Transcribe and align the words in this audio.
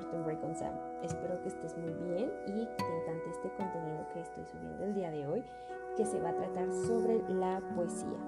Art 0.00 0.14
and 0.14 0.24
Break 0.24 0.42
on 0.42 0.54
Sam. 0.54 0.72
Espero 1.02 1.40
que 1.42 1.48
estés 1.48 1.76
muy 1.76 1.92
bien 1.92 2.32
y 2.46 2.66
que 2.66 2.76
te 2.76 3.00
encante 3.02 3.30
este 3.30 3.48
contenido 3.56 4.06
que 4.12 4.20
estoy 4.20 4.44
subiendo 4.46 4.84
el 4.84 4.94
día 4.94 5.10
de 5.10 5.26
hoy, 5.26 5.44
que 5.96 6.06
se 6.06 6.20
va 6.20 6.30
a 6.30 6.34
tratar 6.34 6.72
sobre 6.72 7.22
la 7.28 7.60
poesía. 7.74 8.18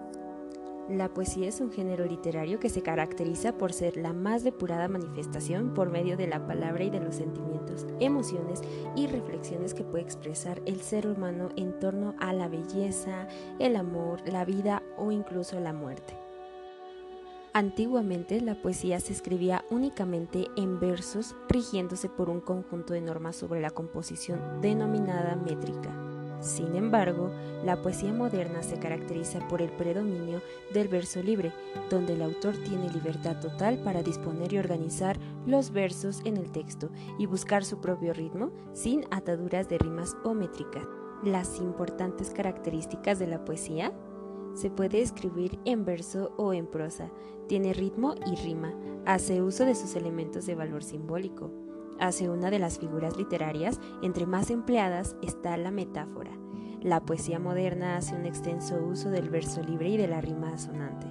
La 0.89 1.09
poesía 1.09 1.49
es 1.49 1.61
un 1.61 1.71
género 1.71 2.05
literario 2.05 2.59
que 2.59 2.69
se 2.69 2.83
caracteriza 2.83 3.53
por 3.53 3.73
ser 3.73 3.97
la 3.97 4.13
más 4.13 4.43
depurada 4.43 4.89
manifestación 4.89 5.75
por 5.75 5.91
medio 5.91 6.17
de 6.17 6.27
la 6.27 6.45
palabra 6.45 6.83
y 6.83 6.91
de 6.91 7.01
los 7.01 7.15
sentimientos, 7.15 7.87
emociones 8.01 8.61
y 8.97 9.07
reflexiones 9.07 9.75
que 9.75 9.85
puede 9.85 10.03
expresar 10.03 10.61
el 10.67 10.81
ser 10.81 11.07
humano 11.07 11.51
en 11.57 11.79
torno 11.79 12.15
a 12.19 12.33
la 12.33 12.49
belleza, 12.49 13.29
el 13.61 13.77
amor, 13.77 14.29
la 14.29 14.45
vida 14.45 14.83
o 14.99 15.13
incluso 15.13 15.61
la 15.61 15.73
muerte. 15.73 16.22
Antiguamente 17.55 18.41
la 18.41 18.55
poesía 18.55 18.99
se 18.99 19.13
escribía 19.13 19.63
únicamente 19.69 20.47
en 20.57 20.81
versos 20.81 21.37
rigiéndose 21.51 22.09
por 22.09 22.31
un 22.31 22.41
conjunto 22.41 22.95
de 22.95 23.03
normas 23.03 23.37
sobre 23.37 23.61
la 23.61 23.71
composición 23.71 24.63
denominada 24.63 25.37
métrica. 25.37 25.91
Sin 26.41 26.75
embargo, 26.77 27.31
la 27.63 27.83
poesía 27.83 28.11
moderna 28.11 28.63
se 28.63 28.79
caracteriza 28.79 29.47
por 29.49 29.61
el 29.61 29.71
predominio 29.71 30.41
del 30.73 30.89
verso 30.89 31.23
libre, 31.23 31.53
donde 31.91 32.15
el 32.15 32.23
autor 32.23 32.57
tiene 32.57 32.91
libertad 32.91 33.39
total 33.39 33.83
para 33.85 34.03
disponer 34.03 34.51
y 34.55 34.59
organizar 34.59 35.19
los 35.47 35.73
versos 35.73 36.23
en 36.25 36.39
el 36.39 36.51
texto 36.53 36.89
y 37.19 37.27
buscar 37.27 37.67
su 37.67 37.83
propio 37.83 38.15
ritmo 38.15 38.51
sin 38.73 39.05
ataduras 39.11 39.69
de 39.69 39.77
rimas 39.77 40.17
o 40.25 40.33
métricas. 40.33 40.87
Las 41.23 41.59
importantes 41.59 42.31
características 42.31 43.19
de 43.19 43.27
la 43.27 43.45
poesía 43.45 43.93
se 44.55 44.71
puede 44.71 45.01
escribir 45.01 45.59
en 45.65 45.85
verso 45.85 46.33
o 46.37 46.53
en 46.53 46.67
prosa, 46.67 47.11
tiene 47.49 47.73
ritmo 47.73 48.15
y 48.27 48.37
rima, 48.37 48.75
hace 49.05 49.43
uso 49.43 49.65
de 49.65 49.75
sus 49.75 49.97
elementos 49.97 50.47
de 50.47 50.55
valor 50.55 50.85
simbólico, 50.85 51.51
hace 51.99 52.29
una 52.29 52.51
de 52.51 52.59
las 52.59 52.79
figuras 52.79 53.17
literarias 53.17 53.81
entre 54.03 54.27
más 54.27 54.51
empleadas 54.51 55.17
está 55.23 55.57
la 55.57 55.71
metáfora. 55.71 56.33
La 56.81 57.01
poesía 57.01 57.39
moderna 57.39 57.97
hace 57.97 58.17
un 58.17 58.27
extenso 58.27 58.77
uso 58.83 59.11
del 59.11 59.31
verso 59.31 59.63
libre 59.63 59.91
y 59.91 59.97
de 59.97 60.09
la 60.09 60.21
rima 60.21 60.53
asonante. 60.53 61.07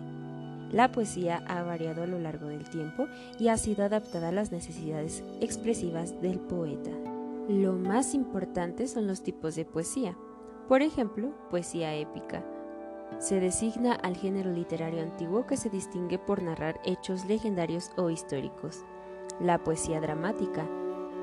La 0.72 0.92
poesía 0.92 1.44
ha 1.48 1.64
variado 1.64 2.03
a 2.03 2.08
lo 2.08 2.20
largo 2.20 2.48
del 2.48 2.70
tiempo 2.70 3.08
y 3.39 3.48
ha 3.48 3.58
sido 3.58 3.86
adaptada 3.86 4.30
a 4.30 4.33
las 4.33 4.52
necesidades 4.52 5.23
expresivas 5.39 6.22
del 6.22 6.39
poeta. 6.39 6.92
Lo 7.48 7.73
más 7.73 8.14
importante 8.14 8.88
son 8.88 9.08
los 9.08 9.23
tipos 9.23 9.55
de 9.55 9.66
poesía. 9.66 10.17
Por 10.67 10.81
ejemplo, 10.81 11.33
poesía 11.50 11.95
épica, 11.95 12.45
se 13.20 13.40
designa 13.40 13.94
al 13.94 14.16
género 14.16 14.52
literario 14.52 15.02
antiguo 15.02 15.45
que 15.45 15.58
se 15.58 15.70
distingue 15.70 16.17
por 16.17 16.42
narrar 16.42 16.80
hechos 16.84 17.26
legendarios 17.26 17.92
o 17.98 18.09
históricos. 18.09 18.84
La 19.40 19.64
poesía 19.64 20.00
dramática, 20.02 20.67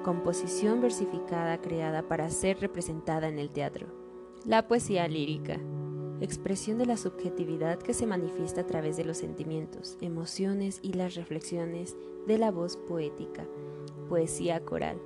composición 0.05 0.81
versificada 0.81 1.61
creada 1.61 2.03
para 2.03 2.31
ser 2.31 2.61
representada 2.61 3.29
en 3.29 3.39
el 3.39 3.51
teatro. 3.51 3.89
La 4.45 4.69
poesía 4.69 5.09
lírica, 5.09 5.59
expresión 6.21 6.79
de 6.79 6.87
la 6.87 6.97
subjetividad 6.97 7.79
que 7.79 7.95
se 7.95 8.07
manifiesta 8.07 8.63
a 8.63 8.67
través 8.67 8.97
de 8.97 9.05
los 9.05 9.19
sentimientos, 9.19 9.97
emociones 10.01 10.81
y 10.83 10.95
las 10.95 11.15
reflexiones 11.15 11.97
de 12.27 12.39
la 12.39 12.51
voz 12.51 12.77
poética. 12.77 13.47
Poesía 14.09 14.65
coral, 14.65 15.01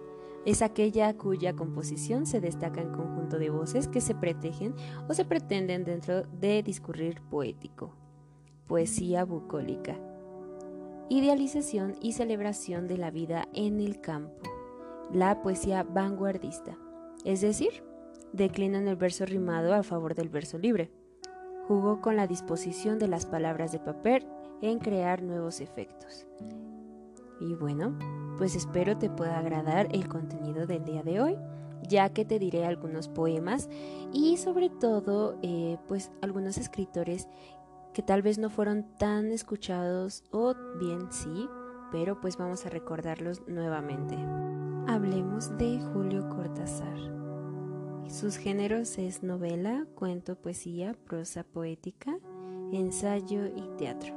es 0.45 0.63
aquella 0.63 1.17
cuya 1.17 1.55
composición 1.55 2.27
se 2.27 2.41
destaca 2.41 2.81
en 2.81 2.93
conjunto 2.93 3.39
de 3.39 3.51
voces 3.51 3.89
que 3.89 4.01
se 4.01 4.15
protegen 4.15 4.75
o 5.09 5.15
se 5.15 5.25
pretenden 5.25 5.85
dentro 5.85 6.23
de 6.23 6.63
discurrir 6.63 7.21
poético. 7.23 7.95
Poesía 8.67 9.25
bucólica. 9.25 9.97
Idealización 11.09 11.95
y 12.01 12.13
celebración 12.13 12.89
de 12.89 12.99
la 12.99 13.11
vida 13.11 13.49
en 13.53 13.81
el 13.81 14.01
campo. 14.01 14.43
La 15.13 15.43
poesía 15.43 15.83
vanguardista, 15.83 16.77
es 17.25 17.43
decir, 17.43 17.85
declina 18.33 18.79
en 18.79 18.89
el 18.89 18.97
verso 18.97 19.27
rimado 19.27 19.75
a 19.75 19.83
favor 19.83 20.15
del 20.15 20.29
verso 20.29 20.59
libre. 20.59 20.91
Jugó 21.69 22.01
con 22.01 22.17
la 22.17 22.27
disposición 22.27 22.99
de 22.99 23.09
las 23.09 23.27
palabras 23.27 23.73
de 23.73 23.79
papel 23.79 24.27
en 24.63 24.79
crear 24.79 25.23
nuevos 25.23 25.61
efectos. 25.61 26.27
Y 27.41 27.55
bueno, 27.55 27.99
pues 28.39 28.55
espero 28.55 28.97
te 28.99 29.11
pueda 29.11 29.39
agradar 29.39 29.89
el 29.93 30.09
contenido 30.09 30.67
del 30.67 30.85
día 30.85 31.03
de 31.03 31.21
hoy, 31.21 31.39
ya 31.89 32.11
que 32.11 32.25
te 32.25 32.39
diré 32.39 32.65
algunos 32.65 33.09
poemas 33.09 33.69
y 34.13 34.37
sobre 34.37 34.71
todo 34.71 35.39
eh, 35.43 35.79
pues 35.89 36.11
algunos 36.21 36.59
escritores 36.59 37.29
que 37.93 38.03
tal 38.03 38.23
vez 38.23 38.39
no 38.39 38.51
fueron 38.51 38.85
tan 38.99 39.31
escuchados 39.33 40.25
o 40.31 40.55
bien 40.81 41.13
sí, 41.13 41.49
pero 41.91 42.21
pues 42.21 42.37
vamos 42.37 42.65
a 42.65 42.71
recordarlos 42.71 43.43
nuevamente. 43.47 44.17
Hablemos 44.87 45.57
de 45.59 45.79
Julio 45.93 46.29
Cortázar. 46.31 46.97
Sus 48.09 48.37
géneros 48.37 48.99
es 48.99 49.23
novela, 49.23 49.87
cuento, 49.95 50.37
poesía, 50.37 50.95
prosa 51.05 51.45
poética, 51.45 52.19
ensayo 52.73 53.47
y 53.47 53.63
teatro. 53.79 54.15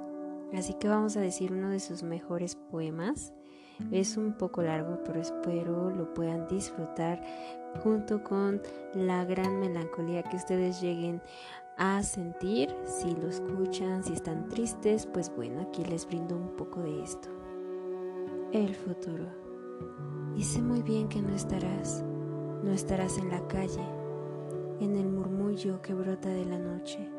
Así 0.53 0.73
que 0.73 0.87
vamos 0.87 1.17
a 1.17 1.21
decir 1.21 1.51
uno 1.51 1.69
de 1.69 1.79
sus 1.79 2.03
mejores 2.03 2.55
poemas. 2.55 3.33
Es 3.91 4.17
un 4.17 4.33
poco 4.33 4.61
largo, 4.61 4.99
pero 5.03 5.19
espero 5.19 5.89
lo 5.89 6.13
puedan 6.13 6.47
disfrutar 6.47 7.21
junto 7.83 8.23
con 8.23 8.61
la 8.93 9.25
gran 9.25 9.59
melancolía 9.59 10.23
que 10.23 10.37
ustedes 10.37 10.81
lleguen 10.81 11.21
a 11.77 12.01
sentir. 12.03 12.73
Si 12.85 13.15
lo 13.15 13.27
escuchan, 13.27 14.03
si 14.03 14.13
están 14.13 14.47
tristes, 14.47 15.05
pues 15.05 15.31
bueno, 15.35 15.61
aquí 15.61 15.83
les 15.83 16.07
brindo 16.07 16.35
un 16.35 16.55
poco 16.55 16.81
de 16.81 17.03
esto. 17.03 17.29
El 18.51 18.73
futuro. 18.73 19.25
Y 20.35 20.43
sé 20.43 20.61
muy 20.61 20.81
bien 20.81 21.07
que 21.07 21.21
no 21.21 21.33
estarás, 21.33 22.03
no 22.63 22.71
estarás 22.71 23.17
en 23.17 23.29
la 23.29 23.45
calle, 23.47 23.85
en 24.79 24.95
el 24.95 25.07
murmullo 25.07 25.81
que 25.81 25.93
brota 25.93 26.29
de 26.29 26.45
la 26.45 26.59
noche, 26.59 27.09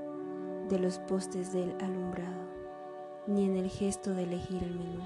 de 0.69 0.78
los 0.78 0.99
postes 1.00 1.53
del 1.53 1.75
alumbrado 1.81 2.47
ni 3.27 3.45
en 3.45 3.56
el 3.56 3.69
gesto 3.69 4.15
de 4.15 4.22
elegir 4.22 4.62
el 4.62 4.75
menú, 4.75 5.03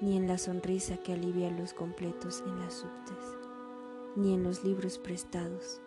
ni 0.00 0.16
en 0.16 0.28
la 0.28 0.38
sonrisa 0.38 0.96
que 0.98 1.12
alivia 1.12 1.50
los 1.50 1.74
completos 1.74 2.44
en 2.46 2.58
las 2.60 2.74
subtes, 2.74 3.38
ni 4.14 4.34
en 4.34 4.44
los 4.44 4.62
libros 4.62 4.98
prestados, 4.98 5.80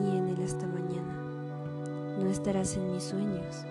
ni 0.00 0.16
en 0.16 0.28
el 0.28 0.42
hasta 0.42 0.66
mañana. 0.66 2.16
No 2.18 2.28
estarás 2.28 2.76
en 2.76 2.92
mis 2.92 3.02
sueños, 3.02 3.64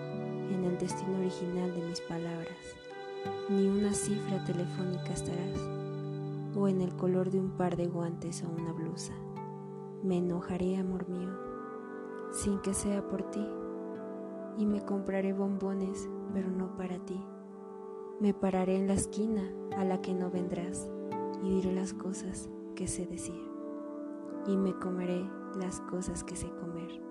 en 0.50 0.64
el 0.64 0.76
destino 0.76 1.18
original 1.18 1.74
de 1.74 1.86
mis 1.86 2.00
palabras, 2.02 2.76
ni 3.48 3.66
una 3.66 3.94
cifra 3.94 4.44
telefónica 4.44 5.12
estarás, 5.12 5.58
o 6.54 6.68
en 6.68 6.82
el 6.82 6.94
color 6.96 7.30
de 7.30 7.40
un 7.40 7.52
par 7.56 7.76
de 7.76 7.86
guantes 7.86 8.44
o 8.44 8.50
una 8.50 8.72
blusa. 8.72 9.14
Me 10.02 10.18
enojaré, 10.18 10.76
amor 10.76 11.08
mío, 11.08 11.30
sin 12.30 12.58
que 12.60 12.74
sea 12.74 13.06
por 13.08 13.22
ti 13.30 13.46
y 14.58 14.66
me 14.66 14.84
compraré 14.84 15.32
bombones, 15.32 16.08
pero 16.34 16.50
no 16.50 16.76
para 16.76 16.98
ti. 16.98 17.18
Me 18.22 18.32
pararé 18.32 18.76
en 18.76 18.86
la 18.86 18.94
esquina 18.94 19.42
a 19.76 19.82
la 19.82 20.00
que 20.00 20.14
no 20.14 20.30
vendrás 20.30 20.88
y 21.42 21.56
diré 21.56 21.72
las 21.72 21.92
cosas 21.92 22.48
que 22.76 22.86
sé 22.86 23.04
decir. 23.04 23.50
Y 24.46 24.56
me 24.56 24.72
comeré 24.78 25.28
las 25.58 25.80
cosas 25.80 26.22
que 26.22 26.36
sé 26.36 26.46
comer 26.60 27.02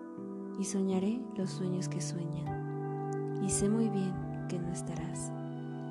y 0.58 0.64
soñaré 0.64 1.20
los 1.36 1.50
sueños 1.50 1.90
que 1.90 2.00
sueñan. 2.00 3.44
Y 3.44 3.50
sé 3.50 3.68
muy 3.68 3.90
bien 3.90 4.14
que 4.48 4.58
no 4.58 4.72
estarás 4.72 5.34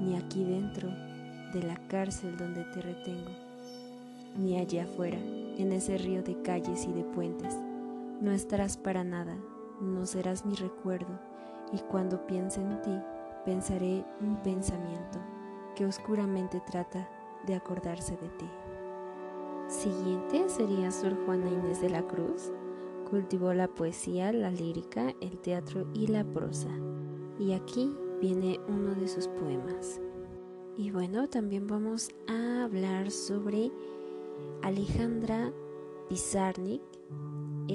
ni 0.00 0.16
aquí 0.16 0.42
dentro 0.42 0.88
de 1.52 1.64
la 1.64 1.76
cárcel 1.88 2.38
donde 2.38 2.64
te 2.72 2.81
retengo, 2.81 3.32
ni 4.38 4.56
allá 4.56 4.84
afuera, 4.84 5.19
en 5.19 5.70
ese 5.72 5.98
río 5.98 6.22
de 6.22 6.41
calles 6.41 6.87
y 6.87 6.94
de 6.94 7.04
puentes. 7.04 7.54
No 8.22 8.31
estarás 8.31 8.78
para 8.78 9.04
nada, 9.04 9.37
no 9.82 10.06
serás 10.06 10.47
mi 10.47 10.54
recuerdo 10.54 11.20
y 11.75 11.78
cuando 11.90 12.26
piense 12.26 12.62
en 12.62 12.81
ti, 12.81 12.99
pensaré 13.44 14.04
un 14.20 14.37
pensamiento 14.42 15.19
que 15.75 15.87
oscuramente 15.87 16.60
trata 16.60 17.08
de 17.46 17.54
acordarse 17.54 18.16
de 18.16 18.28
ti. 18.31 18.48
Siguiente 19.69 20.48
sería 20.48 20.90
Sor 20.90 21.16
Juana 21.25 21.48
Inés 21.48 21.81
de 21.81 21.90
la 21.90 22.02
Cruz. 22.02 22.52
Cultivó 23.08 23.54
la 23.54 23.69
poesía, 23.69 24.32
la 24.32 24.50
lírica, 24.50 25.14
el 25.20 25.38
teatro 25.38 25.87
y 25.94 26.08
la 26.08 26.25
prosa. 26.25 26.70
Y 27.38 27.52
aquí 27.52 27.94
viene 28.20 28.60
uno 28.69 28.94
de 28.94 29.08
sus 29.08 29.28
poemas. 29.28 30.00
Y 30.76 30.90
bueno, 30.90 31.28
también 31.28 31.66
vamos 31.66 32.10
a 32.28 32.64
hablar 32.64 33.10
sobre 33.10 33.70
Alejandra 34.62 35.52
Pizarnik, 36.08 36.82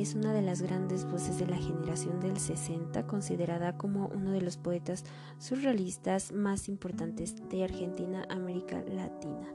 es 0.01 0.13
una 0.13 0.33
de 0.33 0.42
las 0.42 0.62
grandes 0.62 1.09
voces 1.09 1.39
de 1.39 1.47
la 1.47 1.56
generación 1.56 2.19
del 2.19 2.38
60, 2.38 3.07
considerada 3.07 3.77
como 3.77 4.07
uno 4.07 4.31
de 4.31 4.42
los 4.42 4.57
poetas 4.57 5.06
surrealistas 5.38 6.33
más 6.33 6.68
importantes 6.68 7.36
de 7.50 7.63
Argentina, 7.63 8.25
América 8.30 8.83
Latina. 8.88 9.47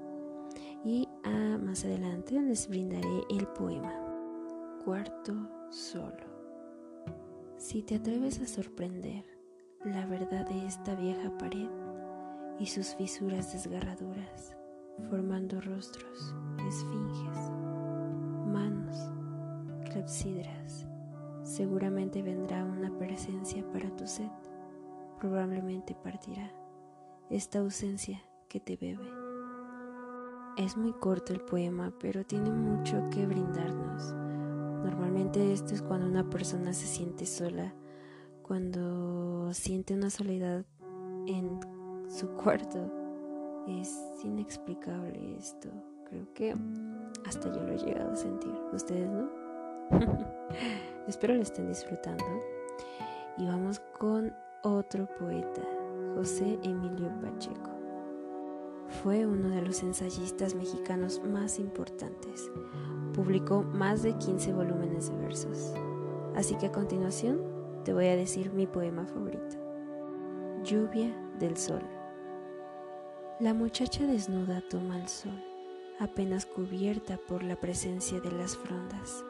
Y 0.84 1.08
ah, 1.24 1.58
más 1.62 1.84
adelante 1.84 2.40
les 2.40 2.68
brindaré 2.68 3.22
el 3.28 3.46
poema. 3.48 3.92
Cuarto 4.84 5.34
solo. 5.70 6.30
Si 7.58 7.82
te 7.82 7.96
atreves 7.96 8.40
a 8.40 8.46
sorprender 8.46 9.24
la 9.84 10.06
verdad 10.06 10.48
de 10.48 10.66
esta 10.66 10.94
vieja 10.94 11.36
pared 11.36 11.68
y 12.58 12.66
sus 12.66 12.94
fisuras 12.94 13.52
desgarraduras, 13.52 14.56
formando 15.10 15.60
rostros, 15.60 16.34
esfinges, 16.66 17.50
manos, 18.46 19.19
clepsidras. 19.90 20.86
Seguramente 21.42 22.22
vendrá 22.22 22.64
una 22.64 22.96
presencia 22.96 23.64
para 23.72 23.94
tu 23.96 24.06
sed, 24.06 24.30
probablemente 25.18 25.94
partirá 25.94 26.50
esta 27.28 27.58
ausencia 27.60 28.20
que 28.48 28.60
te 28.60 28.76
bebe. 28.76 29.08
Es 30.56 30.76
muy 30.76 30.92
corto 30.92 31.32
el 31.32 31.40
poema, 31.40 31.92
pero 32.00 32.24
tiene 32.24 32.50
mucho 32.50 33.02
que 33.10 33.26
brindarnos. 33.26 34.12
Normalmente 34.84 35.52
esto 35.52 35.74
es 35.74 35.82
cuando 35.82 36.06
una 36.06 36.28
persona 36.28 36.72
se 36.72 36.86
siente 36.86 37.26
sola, 37.26 37.72
cuando 38.42 39.52
siente 39.52 39.94
una 39.94 40.10
soledad 40.10 40.64
en 41.26 41.60
su 42.08 42.28
cuarto. 42.30 42.90
Es 43.68 43.96
inexplicable 44.24 45.36
esto. 45.36 45.68
Creo 46.08 46.32
que 46.34 46.54
hasta 47.24 47.52
yo 47.52 47.62
lo 47.62 47.72
he 47.72 47.78
llegado 47.78 48.12
a 48.12 48.16
sentir. 48.16 48.52
¿Ustedes 48.72 49.08
no? 49.08 49.49
Espero 51.08 51.34
lo 51.34 51.42
estén 51.42 51.68
disfrutando. 51.68 52.24
Y 53.36 53.46
vamos 53.46 53.80
con 53.98 54.34
otro 54.62 55.06
poeta, 55.18 55.62
José 56.14 56.58
Emilio 56.62 57.10
Pacheco. 57.20 57.70
Fue 59.02 59.26
uno 59.26 59.48
de 59.48 59.62
los 59.62 59.82
ensayistas 59.82 60.54
mexicanos 60.54 61.22
más 61.24 61.58
importantes. 61.58 62.50
Publicó 63.14 63.62
más 63.62 64.02
de 64.02 64.16
15 64.18 64.52
volúmenes 64.52 65.10
de 65.10 65.16
versos. 65.16 65.74
Así 66.34 66.56
que 66.56 66.66
a 66.66 66.72
continuación 66.72 67.40
te 67.84 67.92
voy 67.92 68.06
a 68.06 68.16
decir 68.16 68.52
mi 68.52 68.66
poema 68.66 69.06
favorito. 69.06 69.56
Lluvia 70.64 71.14
del 71.38 71.56
sol. 71.56 71.82
La 73.38 73.54
muchacha 73.54 74.06
desnuda 74.06 74.62
toma 74.68 75.00
el 75.00 75.08
sol, 75.08 75.42
apenas 75.98 76.44
cubierta 76.44 77.16
por 77.16 77.42
la 77.42 77.56
presencia 77.56 78.20
de 78.20 78.32
las 78.32 78.54
frondas. 78.56 79.24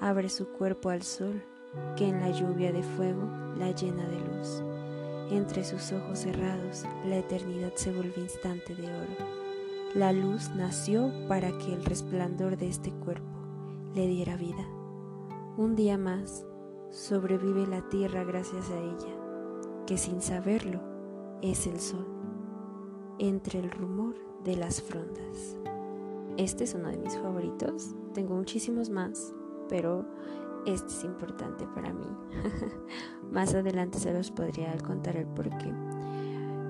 Abre 0.00 0.28
su 0.28 0.48
cuerpo 0.48 0.90
al 0.90 1.02
sol, 1.02 1.42
que 1.96 2.08
en 2.08 2.20
la 2.20 2.30
lluvia 2.30 2.72
de 2.72 2.82
fuego 2.82 3.28
la 3.56 3.70
llena 3.70 4.06
de 4.06 4.20
luz. 4.20 4.62
Entre 5.30 5.64
sus 5.64 5.92
ojos 5.92 6.20
cerrados 6.20 6.84
la 7.06 7.16
eternidad 7.16 7.72
se 7.74 7.92
vuelve 7.92 8.20
instante 8.20 8.74
de 8.74 8.86
oro. 8.86 9.36
La 9.94 10.12
luz 10.12 10.50
nació 10.50 11.10
para 11.28 11.56
que 11.58 11.72
el 11.72 11.84
resplandor 11.84 12.56
de 12.56 12.68
este 12.68 12.92
cuerpo 12.92 13.38
le 13.94 14.06
diera 14.06 14.36
vida. 14.36 14.66
Un 15.56 15.74
día 15.74 15.96
más 15.96 16.44
sobrevive 16.90 17.66
la 17.66 17.88
tierra 17.88 18.22
gracias 18.22 18.70
a 18.70 18.78
ella, 18.78 19.84
que 19.86 19.96
sin 19.96 20.20
saberlo 20.20 20.80
es 21.40 21.66
el 21.66 21.80
sol, 21.80 22.06
entre 23.18 23.60
el 23.60 23.70
rumor 23.70 24.14
de 24.44 24.56
las 24.56 24.82
frondas. 24.82 25.56
Este 26.36 26.64
es 26.64 26.74
uno 26.74 26.88
de 26.88 26.98
mis 26.98 27.16
favoritos, 27.16 27.94
tengo 28.12 28.34
muchísimos 28.34 28.90
más, 28.90 29.32
pero 29.68 30.04
este 30.66 30.88
es 30.88 31.04
importante 31.04 31.66
para 31.74 31.92
mí. 31.92 32.06
Más 33.30 33.54
adelante 33.54 33.98
se 33.98 34.12
los 34.12 34.30
podría 34.30 34.76
contar 34.78 35.16
el 35.16 35.26
porqué. 35.26 35.72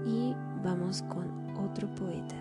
Y 0.04 0.34
vamos 0.62 1.02
con 1.02 1.56
otro 1.58 1.88
poeta. 1.94 2.36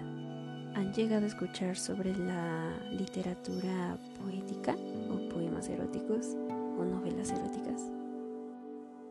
¿Han 0.75 0.93
llegado 0.93 1.23
a 1.23 1.27
escuchar 1.27 1.77
sobre 1.77 2.13
la 2.15 2.77
literatura 2.91 3.97
poética 4.19 4.75
o 5.09 5.29
poemas 5.29 5.69
eróticos 5.69 6.35
o 6.77 6.83
novelas 6.83 7.31
eróticas? 7.31 7.81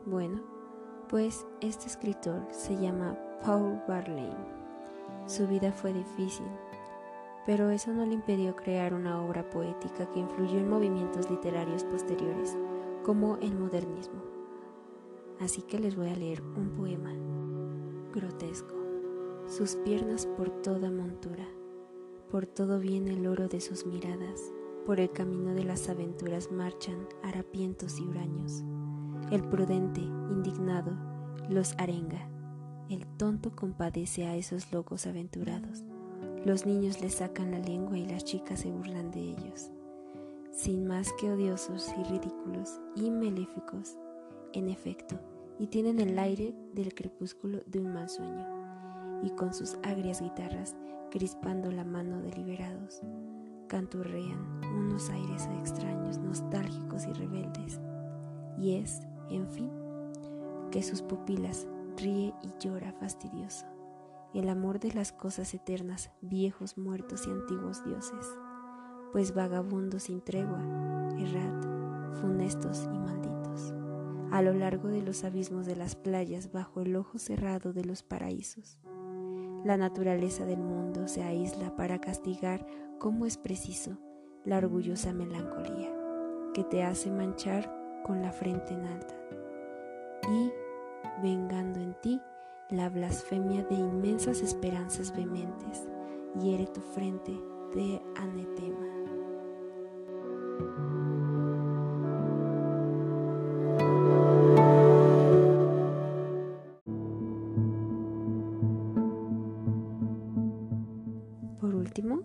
Bueno, 0.04 0.42
pues 1.08 1.46
este 1.62 1.86
escritor 1.86 2.46
se 2.50 2.76
llama 2.76 3.16
Paul 3.42 3.80
Barley. 3.88 4.30
Su 5.26 5.46
vida 5.46 5.72
fue 5.72 5.94
difícil, 5.94 6.46
pero 7.46 7.70
eso 7.70 7.92
no 7.92 8.06
le 8.06 8.14
impidió 8.14 8.56
crear 8.56 8.94
una 8.94 9.22
obra 9.22 9.48
poética 9.50 10.10
que 10.10 10.20
influyó 10.20 10.58
en 10.58 10.68
movimientos 10.68 11.30
literarios 11.30 11.84
posteriores, 11.84 12.56
como 13.04 13.36
el 13.36 13.54
modernismo. 13.54 14.22
Así 15.40 15.62
que 15.62 15.78
les 15.78 15.94
voy 15.94 16.08
a 16.08 16.16
leer 16.16 16.42
un 16.42 16.70
poema 16.70 17.12
grotesco. 18.14 18.74
Sus 19.46 19.76
piernas 19.76 20.26
por 20.26 20.48
toda 20.62 20.90
montura, 20.90 21.44
por 22.30 22.46
todo 22.46 22.78
viene 22.80 23.12
el 23.12 23.26
oro 23.26 23.48
de 23.48 23.60
sus 23.60 23.84
miradas, 23.84 24.52
por 24.86 25.00
el 25.00 25.10
camino 25.10 25.52
de 25.54 25.64
las 25.64 25.88
aventuras 25.88 26.50
marchan 26.50 27.06
harapientos 27.22 27.98
y 27.98 28.04
huraños. 28.04 28.64
El 29.30 29.42
prudente, 29.42 30.00
indignado, 30.00 30.92
los 31.50 31.74
arenga. 31.78 32.28
El 32.88 33.06
tonto 33.16 33.54
compadece 33.54 34.26
a 34.26 34.36
esos 34.36 34.72
locos 34.72 35.06
aventurados 35.06 35.84
los 36.44 36.66
niños 36.66 37.00
les 37.00 37.14
sacan 37.14 37.52
la 37.52 37.58
lengua 37.58 37.96
y 37.96 38.04
las 38.04 38.22
chicas 38.22 38.60
se 38.60 38.70
burlan 38.70 39.10
de 39.10 39.20
ellos, 39.20 39.70
sin 40.50 40.86
más 40.86 41.10
que 41.18 41.30
odiosos 41.30 41.92
y 41.98 42.02
ridículos 42.04 42.80
y 42.94 43.10
maléficos, 43.10 43.96
en 44.52 44.68
efecto, 44.68 45.18
y 45.58 45.68
tienen 45.68 46.00
el 46.00 46.18
aire 46.18 46.54
del 46.74 46.94
crepúsculo 46.94 47.62
de 47.66 47.80
un 47.80 47.94
mal 47.94 48.10
sueño, 48.10 48.46
y 49.22 49.30
con 49.30 49.54
sus 49.54 49.76
agrias 49.82 50.20
guitarras, 50.20 50.76
crispando 51.10 51.72
la 51.72 51.84
mano 51.84 52.20
deliberados, 52.20 53.00
canturrean 53.66 54.60
unos 54.76 55.08
aires 55.08 55.48
extraños, 55.60 56.18
nostálgicos 56.18 57.06
y 57.06 57.12
rebeldes, 57.14 57.80
y 58.58 58.74
es, 58.74 59.00
en 59.30 59.48
fin, 59.48 59.70
que 60.70 60.82
sus 60.82 61.00
pupilas 61.00 61.66
ríe 61.96 62.34
y 62.42 62.52
llora 62.60 62.92
fastidioso 62.92 63.64
el 64.34 64.48
amor 64.48 64.80
de 64.80 64.92
las 64.92 65.12
cosas 65.12 65.54
eternas, 65.54 66.10
viejos, 66.20 66.76
muertos 66.76 67.26
y 67.26 67.30
antiguos 67.30 67.84
dioses, 67.84 68.26
pues 69.12 69.34
vagabundos 69.34 70.04
sin 70.04 70.20
tregua, 70.20 70.60
errad, 71.18 72.14
funestos 72.20 72.88
y 72.92 72.98
malditos, 72.98 73.72
a 74.32 74.42
lo 74.42 74.52
largo 74.52 74.88
de 74.88 75.02
los 75.02 75.24
abismos 75.24 75.66
de 75.66 75.76
las 75.76 75.94
playas 75.94 76.50
bajo 76.50 76.80
el 76.80 76.96
ojo 76.96 77.18
cerrado 77.18 77.72
de 77.72 77.84
los 77.84 78.02
paraísos. 78.02 78.78
La 79.64 79.76
naturaleza 79.76 80.44
del 80.44 80.60
mundo 80.60 81.08
se 81.08 81.22
aísla 81.22 81.74
para 81.76 82.00
castigar 82.00 82.66
como 82.98 83.26
es 83.26 83.38
preciso 83.38 83.98
la 84.44 84.58
orgullosa 84.58 85.12
melancolía 85.12 85.90
que 86.52 86.64
te 86.64 86.82
hace 86.82 87.10
manchar 87.10 87.70
con 88.04 88.22
la 88.22 88.30
frente 88.30 88.74
en 88.74 88.84
alta. 88.84 89.14
Y, 90.30 90.52
vengando 91.22 91.80
en 91.80 91.94
ti, 92.00 92.20
la 92.70 92.88
blasfemia 92.88 93.62
de 93.64 93.74
inmensas 93.74 94.40
esperanzas 94.40 95.14
vehementes 95.14 95.86
hiere 96.40 96.66
tu 96.66 96.80
frente 96.80 97.32
de 97.74 98.00
anetema. 98.16 98.88
Por 111.60 111.74
último, 111.74 112.22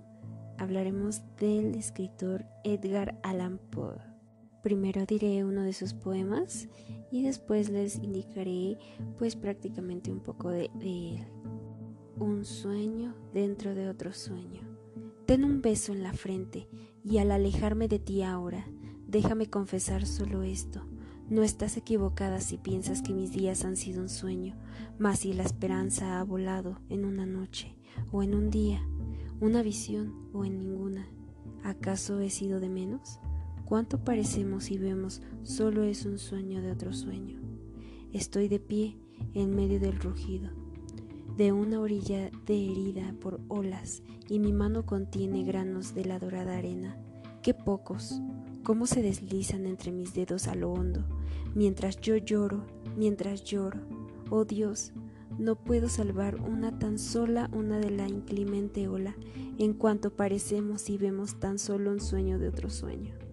hablaremos 0.57 1.21
del 1.37 1.75
escritor 1.75 2.45
Edgar 2.63 3.19
Allan 3.23 3.59
Poe. 3.71 3.97
Primero 4.63 5.05
diré 5.05 5.43
uno 5.45 5.63
de 5.63 5.73
sus 5.73 5.93
poemas 5.93 6.67
y 7.11 7.23
después 7.23 7.69
les 7.69 7.97
indicaré 7.97 8.77
pues 9.17 9.35
prácticamente 9.35 10.11
un 10.11 10.19
poco 10.19 10.49
de, 10.49 10.69
él. 10.81 11.25
Un 12.19 12.45
sueño 12.45 13.15
dentro 13.33 13.75
de 13.75 13.89
otro 13.89 14.13
sueño. 14.13 14.61
Ten 15.25 15.43
un 15.43 15.61
beso 15.61 15.93
en 15.93 16.03
la 16.03 16.13
frente 16.13 16.67
y 17.03 17.19
al 17.19 17.31
alejarme 17.31 17.87
de 17.87 17.99
ti 17.99 18.23
ahora, 18.23 18.65
déjame 19.07 19.49
confesar 19.49 20.05
solo 20.05 20.43
esto. 20.43 20.85
No 21.29 21.43
estás 21.43 21.77
equivocada 21.77 22.41
si 22.41 22.57
piensas 22.57 23.01
que 23.01 23.13
mis 23.13 23.31
días 23.31 23.63
han 23.63 23.77
sido 23.77 24.01
un 24.01 24.09
sueño, 24.09 24.55
mas 24.97 25.19
si 25.19 25.33
la 25.33 25.43
esperanza 25.43 26.19
ha 26.19 26.23
volado 26.23 26.79
en 26.89 27.05
una 27.05 27.25
noche 27.25 27.75
o 28.11 28.23
en 28.23 28.33
un 28.33 28.49
día, 28.49 28.83
una 29.39 29.61
visión 29.61 30.29
o 30.33 30.43
en 30.43 30.57
ninguna, 30.57 31.07
¿acaso 31.63 32.19
he 32.19 32.31
sido 32.31 32.59
de 32.59 32.69
menos? 32.69 33.19
Cuánto 33.69 34.03
parecemos 34.03 34.71
y 34.71 34.79
vemos 34.79 35.21
solo 35.43 35.83
es 35.83 36.07
un 36.07 36.17
sueño 36.17 36.59
de 36.59 36.71
otro 36.71 36.91
sueño. 36.91 37.39
Estoy 38.11 38.47
de 38.47 38.59
pie 38.59 38.97
en 39.35 39.55
medio 39.55 39.79
del 39.79 39.99
rugido, 39.99 40.49
de 41.37 41.51
una 41.51 41.79
orilla 41.79 42.31
de 42.47 42.71
herida 42.71 43.13
por 43.21 43.39
olas, 43.47 44.01
y 44.27 44.39
mi 44.39 44.53
mano 44.53 44.87
contiene 44.87 45.43
granos 45.43 45.93
de 45.93 46.03
la 46.05 46.17
dorada 46.17 46.57
arena. 46.57 46.97
Qué 47.43 47.53
pocos, 47.53 48.19
cómo 48.63 48.87
se 48.87 49.03
deslizan 49.03 49.67
entre 49.67 49.91
mis 49.91 50.15
dedos 50.15 50.47
a 50.47 50.55
lo 50.55 50.71
hondo, 50.71 51.05
mientras 51.53 52.01
yo 52.01 52.17
lloro, 52.17 52.65
mientras 52.97 53.43
lloro. 53.43 53.81
Oh 54.31 54.45
Dios, 54.45 54.93
no 55.37 55.55
puedo 55.55 55.89
salvar 55.89 56.41
una 56.41 56.79
tan 56.79 56.97
sola 56.97 57.51
una 57.53 57.77
de 57.77 57.91
la 57.91 58.09
inclemente 58.09 58.87
ola, 58.87 59.15
en 59.59 59.75
cuanto 59.75 60.09
parecemos 60.09 60.89
y 60.89 60.97
vemos 60.97 61.39
tan 61.39 61.59
solo 61.59 61.91
un 61.91 61.99
sueño 61.99 62.39
de 62.39 62.47
otro 62.47 62.71
sueño. 62.71 63.28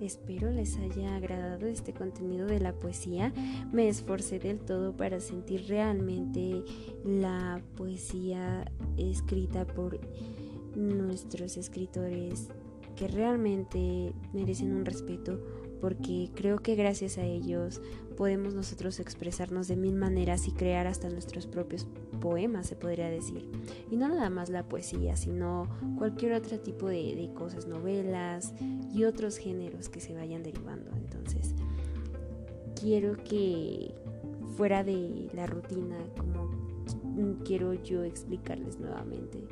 Espero 0.00 0.50
les 0.50 0.76
haya 0.78 1.16
agradado 1.16 1.66
este 1.66 1.92
contenido 1.92 2.46
de 2.46 2.60
la 2.60 2.72
poesía. 2.72 3.32
Me 3.72 3.88
esforcé 3.88 4.38
del 4.38 4.60
todo 4.60 4.96
para 4.96 5.20
sentir 5.20 5.66
realmente 5.68 6.62
la 7.04 7.60
poesía 7.76 8.70
escrita 8.96 9.66
por 9.66 10.00
nuestros 10.76 11.56
escritores 11.56 12.48
que 12.94 13.08
realmente 13.08 14.12
merecen 14.32 14.74
un 14.74 14.84
respeto 14.84 15.40
porque 15.80 16.30
creo 16.34 16.58
que 16.58 16.74
gracias 16.74 17.18
a 17.18 17.24
ellos 17.24 17.80
podemos 18.16 18.54
nosotros 18.54 18.98
expresarnos 18.98 19.68
de 19.68 19.76
mil 19.76 19.94
maneras 19.94 20.48
y 20.48 20.52
crear 20.52 20.86
hasta 20.86 21.08
nuestros 21.08 21.46
propios 21.46 21.86
poemas, 22.20 22.66
se 22.66 22.76
podría 22.76 23.08
decir. 23.08 23.50
Y 23.90 23.96
no 23.96 24.08
nada 24.08 24.30
más 24.30 24.50
la 24.50 24.68
poesía, 24.68 25.16
sino 25.16 25.68
cualquier 25.96 26.34
otro 26.34 26.58
tipo 26.60 26.88
de, 26.88 27.30
cosas, 27.34 27.66
novelas 27.66 28.54
y 28.92 29.04
otros 29.04 29.36
géneros 29.38 29.88
que 29.88 30.00
se 30.00 30.14
vayan 30.14 30.42
derivando. 30.42 30.90
Entonces, 30.96 31.54
quiero 32.80 33.16
que 33.24 33.94
fuera 34.56 34.84
de 34.84 35.30
la 35.34 35.46
rutina, 35.46 35.96
como 36.16 36.50
quiero 37.44 37.74
yo 37.74 38.04
explicarles 38.04 38.78
nuevamente 38.78 39.46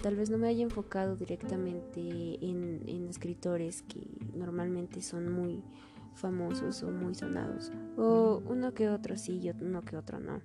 tal 0.00 0.16
vez 0.16 0.30
no 0.30 0.38
me 0.38 0.48
haya 0.48 0.62
enfocado 0.62 1.16
directamente 1.16 2.00
en, 2.40 3.06
escritores 3.08 3.82
que 3.82 4.06
normalmente 4.34 5.02
son 5.02 5.32
muy 5.32 5.62
famosos 6.14 6.82
o 6.82 6.90
muy 6.90 7.14
sonados, 7.14 7.72
o 7.96 8.40
uno 8.46 8.72
que 8.72 8.88
otro 8.88 9.16
sí 9.16 9.40
y 9.42 9.50
uno 9.50 9.82
que 9.82 9.96
otro 9.96 10.20
no. 10.20 10.40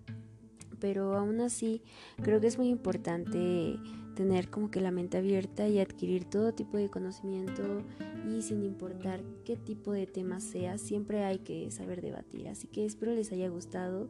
Pero 0.79 1.15
aún 1.15 1.41
así 1.41 1.81
creo 2.21 2.39
que 2.39 2.47
es 2.47 2.57
muy 2.57 2.69
importante 2.69 3.77
tener 4.15 4.49
como 4.49 4.71
que 4.71 4.81
la 4.81 4.91
mente 4.91 5.17
abierta 5.17 5.67
y 5.67 5.79
adquirir 5.79 6.25
todo 6.25 6.53
tipo 6.53 6.77
de 6.77 6.89
conocimiento 6.89 7.83
y 8.27 8.41
sin 8.41 8.63
importar 8.63 9.21
qué 9.43 9.57
tipo 9.57 9.91
de 9.91 10.07
tema 10.07 10.39
sea, 10.39 10.77
siempre 10.77 11.23
hay 11.23 11.39
que 11.39 11.69
saber 11.69 12.01
debatir. 12.01 12.47
Así 12.47 12.67
que 12.67 12.85
espero 12.85 13.13
les 13.13 13.31
haya 13.31 13.49
gustado 13.49 14.07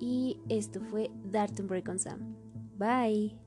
y 0.00 0.38
esto 0.48 0.80
fue 0.80 1.10
Darte 1.30 1.62
un 1.62 1.68
Break 1.68 1.88
on 1.88 1.98
Sam. 1.98 2.34
Bye. 2.76 3.43